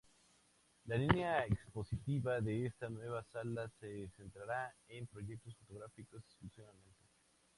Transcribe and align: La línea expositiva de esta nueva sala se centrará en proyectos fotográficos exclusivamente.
La 0.85 0.97
línea 0.97 1.45
expositiva 1.45 2.41
de 2.41 2.65
esta 2.65 2.89
nueva 2.89 3.23
sala 3.23 3.69
se 3.79 4.09
centrará 4.17 4.73
en 4.87 5.05
proyectos 5.05 5.55
fotográficos 5.59 6.23
exclusivamente. 6.25 6.97